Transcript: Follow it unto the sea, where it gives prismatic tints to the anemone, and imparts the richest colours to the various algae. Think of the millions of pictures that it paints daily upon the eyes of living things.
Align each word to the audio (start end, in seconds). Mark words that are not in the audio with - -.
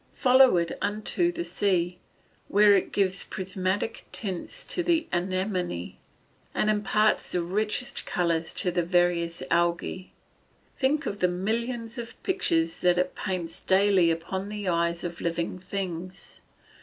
Follow 0.15 0.57
it 0.57 0.71
unto 0.81 1.31
the 1.31 1.43
sea, 1.45 1.99
where 2.47 2.73
it 2.73 2.91
gives 2.91 3.23
prismatic 3.23 4.03
tints 4.11 4.65
to 4.65 4.81
the 4.81 5.05
anemone, 5.11 5.95
and 6.55 6.71
imparts 6.71 7.31
the 7.31 7.41
richest 7.43 8.03
colours 8.03 8.51
to 8.55 8.71
the 8.71 8.81
various 8.81 9.43
algae. 9.51 10.11
Think 10.75 11.05
of 11.05 11.19
the 11.19 11.27
millions 11.27 11.99
of 11.99 12.17
pictures 12.23 12.79
that 12.79 12.97
it 12.97 13.13
paints 13.13 13.59
daily 13.59 14.09
upon 14.09 14.49
the 14.49 14.67
eyes 14.67 15.03
of 15.03 15.21
living 15.21 15.59
things. 15.59 16.41